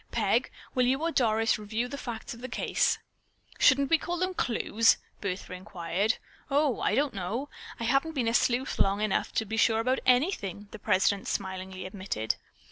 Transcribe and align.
Peg, 0.09 0.49
will 0.73 0.87
you 0.87 0.99
or 1.03 1.11
Doris 1.11 1.59
review 1.59 1.87
the 1.87 1.95
facts 1.95 2.33
in 2.33 2.41
the 2.41 2.49
case?" 2.49 2.97
"Shouldn't 3.59 3.91
we 3.91 3.99
call 3.99 4.17
them 4.17 4.33
clues?" 4.33 4.97
Bertha 5.19 5.53
inquired. 5.53 6.17
"O, 6.49 6.79
I 6.81 6.95
don't 6.95 7.13
know. 7.13 7.49
I 7.79 7.83
haven't 7.83 8.13
been 8.15 8.27
a 8.27 8.33
sleuth 8.33 8.79
long 8.79 8.99
enough 9.01 9.31
to 9.33 9.45
be 9.45 9.57
sure 9.57 9.79
about 9.79 9.99
anything," 10.07 10.69
the 10.71 10.79
president 10.79 11.27
smilingly 11.27 11.85
admitted. 11.85 12.37